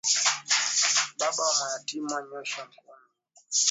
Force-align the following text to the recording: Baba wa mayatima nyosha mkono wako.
Baba 1.19 1.43
wa 1.47 1.53
mayatima 1.59 2.15
nyosha 2.29 2.61
mkono 2.67 2.79
wako. 2.87 3.07